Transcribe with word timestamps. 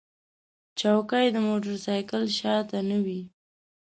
چوکۍ 0.79 1.25
د 1.33 1.37
موټر 1.47 1.73
سایکل 1.85 2.23
شا 2.37 2.55
ته 2.69 2.79
نه 2.89 2.97
وي. 3.05 3.21